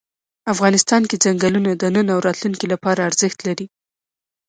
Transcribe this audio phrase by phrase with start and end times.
[0.53, 3.65] افغانستان کې ځنګلونه د نن او راتلونکي لپاره ارزښت لري.